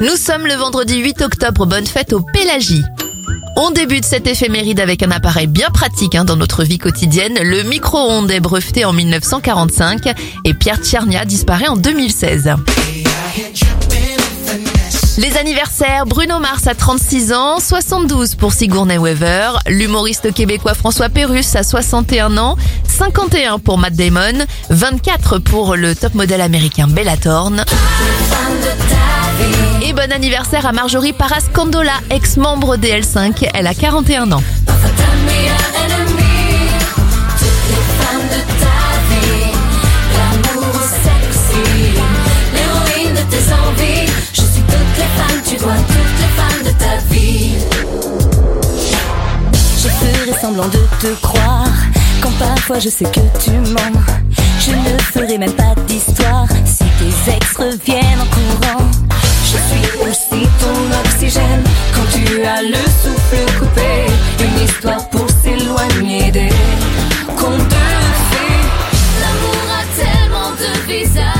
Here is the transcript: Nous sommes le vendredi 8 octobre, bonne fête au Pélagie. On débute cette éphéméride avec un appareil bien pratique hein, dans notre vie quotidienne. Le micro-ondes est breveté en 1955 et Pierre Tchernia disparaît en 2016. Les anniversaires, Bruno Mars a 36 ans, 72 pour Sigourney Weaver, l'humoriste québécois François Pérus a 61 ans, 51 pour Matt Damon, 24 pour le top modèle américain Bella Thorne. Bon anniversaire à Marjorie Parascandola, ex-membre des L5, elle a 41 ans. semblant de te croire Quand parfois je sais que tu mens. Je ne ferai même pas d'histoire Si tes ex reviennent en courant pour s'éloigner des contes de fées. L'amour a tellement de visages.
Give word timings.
Nous 0.00 0.14
sommes 0.14 0.46
le 0.46 0.54
vendredi 0.54 0.98
8 0.98 1.22
octobre, 1.22 1.66
bonne 1.66 1.86
fête 1.86 2.12
au 2.12 2.20
Pélagie. 2.20 2.84
On 3.56 3.72
débute 3.72 4.04
cette 4.04 4.28
éphéméride 4.28 4.78
avec 4.78 5.02
un 5.02 5.10
appareil 5.10 5.48
bien 5.48 5.70
pratique 5.70 6.14
hein, 6.14 6.24
dans 6.24 6.36
notre 6.36 6.62
vie 6.62 6.78
quotidienne. 6.78 7.36
Le 7.42 7.64
micro-ondes 7.64 8.30
est 8.30 8.38
breveté 8.38 8.84
en 8.84 8.92
1955 8.92 10.14
et 10.44 10.54
Pierre 10.54 10.78
Tchernia 10.80 11.24
disparaît 11.24 11.66
en 11.66 11.76
2016. 11.76 12.54
Les 15.18 15.36
anniversaires, 15.36 16.06
Bruno 16.06 16.38
Mars 16.38 16.68
a 16.68 16.76
36 16.76 17.32
ans, 17.32 17.58
72 17.58 18.36
pour 18.36 18.52
Sigourney 18.52 18.98
Weaver, 18.98 19.58
l'humoriste 19.66 20.32
québécois 20.32 20.74
François 20.74 21.08
Pérus 21.08 21.56
a 21.56 21.64
61 21.64 22.38
ans, 22.38 22.56
51 22.86 23.58
pour 23.58 23.78
Matt 23.78 23.94
Damon, 23.94 24.46
24 24.70 25.38
pour 25.38 25.74
le 25.74 25.96
top 25.96 26.14
modèle 26.14 26.40
américain 26.40 26.86
Bella 26.86 27.16
Thorne. 27.16 27.64
Bon 30.08 30.14
anniversaire 30.14 30.64
à 30.64 30.72
Marjorie 30.72 31.12
Parascandola, 31.12 31.92
ex-membre 32.08 32.78
des 32.78 32.98
L5, 32.98 33.46
elle 33.52 33.66
a 33.66 33.74
41 33.74 34.32
ans. 34.32 34.42
semblant 50.40 50.68
de 50.68 50.78
te 51.00 51.20
croire 51.20 51.66
Quand 52.22 52.30
parfois 52.38 52.78
je 52.78 52.88
sais 52.88 53.04
que 53.04 53.20
tu 53.42 53.50
mens. 53.50 54.00
Je 54.60 54.70
ne 54.70 54.98
ferai 54.98 55.36
même 55.36 55.52
pas 55.52 55.74
d'histoire 55.86 56.46
Si 56.64 56.84
tes 56.98 57.32
ex 57.32 57.56
reviennent 57.56 58.20
en 58.20 58.26
courant 58.26 58.67
pour 64.82 65.28
s'éloigner 65.42 66.30
des 66.30 66.48
contes 67.36 67.58
de 67.58 67.86
fées. 68.30 68.64
L'amour 69.20 69.64
a 69.70 69.82
tellement 70.00 70.50
de 70.52 70.92
visages. 70.92 71.37